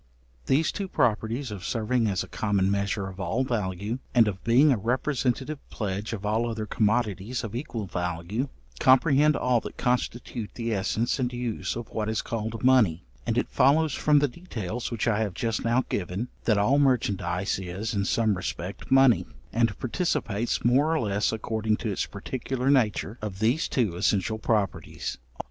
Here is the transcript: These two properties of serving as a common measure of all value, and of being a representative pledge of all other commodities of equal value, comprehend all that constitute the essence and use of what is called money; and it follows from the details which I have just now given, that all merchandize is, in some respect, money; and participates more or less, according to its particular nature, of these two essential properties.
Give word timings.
These 0.47 0.71
two 0.71 0.87
properties 0.87 1.51
of 1.51 1.63
serving 1.63 2.07
as 2.07 2.23
a 2.23 2.27
common 2.27 2.71
measure 2.71 3.07
of 3.07 3.19
all 3.19 3.43
value, 3.43 3.99
and 4.15 4.27
of 4.27 4.43
being 4.43 4.71
a 4.71 4.75
representative 4.77 5.59
pledge 5.69 6.11
of 6.11 6.25
all 6.25 6.49
other 6.49 6.65
commodities 6.65 7.43
of 7.43 7.53
equal 7.55 7.85
value, 7.85 8.49
comprehend 8.79 9.35
all 9.35 9.59
that 9.59 9.77
constitute 9.77 10.49
the 10.55 10.73
essence 10.73 11.19
and 11.19 11.31
use 11.31 11.75
of 11.75 11.89
what 11.89 12.09
is 12.09 12.23
called 12.23 12.63
money; 12.63 13.03
and 13.27 13.37
it 13.37 13.47
follows 13.51 13.93
from 13.93 14.17
the 14.17 14.27
details 14.27 14.89
which 14.89 15.07
I 15.07 15.19
have 15.19 15.35
just 15.35 15.63
now 15.63 15.83
given, 15.87 16.29
that 16.45 16.57
all 16.57 16.79
merchandize 16.79 17.59
is, 17.59 17.93
in 17.93 18.03
some 18.05 18.35
respect, 18.35 18.89
money; 18.89 19.27
and 19.53 19.77
participates 19.77 20.65
more 20.65 20.95
or 20.95 20.99
less, 21.01 21.31
according 21.31 21.77
to 21.77 21.91
its 21.91 22.07
particular 22.07 22.71
nature, 22.71 23.19
of 23.21 23.37
these 23.37 23.67
two 23.67 23.95
essential 23.95 24.39
properties. 24.39 25.19